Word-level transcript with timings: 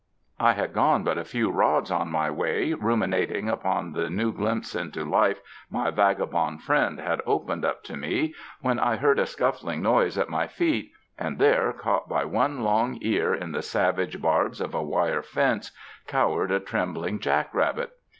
I 0.39 0.53
had 0.53 0.73
gone 0.73 1.03
but 1.03 1.19
a 1.19 1.23
few 1.23 1.51
rods 1.51 1.91
on 1.91 2.09
my 2.09 2.31
way, 2.31 2.73
ruminating 2.73 3.47
upon 3.47 3.91
the 3.93 4.09
new 4.09 4.31
glimpse 4.33 4.73
into 4.73 5.05
life 5.05 5.39
my 5.69 5.91
vagabond 5.91 6.63
friend 6.63 6.99
had 6.99 7.21
opened 7.23 7.63
up 7.63 7.83
to 7.83 7.95
me, 7.95 8.33
when 8.61 8.79
I 8.79 8.95
heard 8.95 9.19
a 9.19 9.27
scuffling 9.27 9.83
noise 9.83 10.17
at 10.17 10.27
my 10.27 10.47
feet, 10.47 10.91
and 11.19 11.37
there, 11.37 11.71
caught 11.71 12.09
by 12.09 12.25
one 12.25 12.63
long 12.63 12.97
ear 13.01 13.35
in 13.35 13.51
the 13.51 13.61
savage 13.61 14.19
barbs 14.19 14.59
of 14.59 14.73
a 14.73 14.81
wire 14.81 15.21
fence, 15.21 15.71
cowered 16.07 16.49
a 16.49 16.59
trembling 16.59 17.19
jack 17.19 17.53
rabbit. 17.53 17.91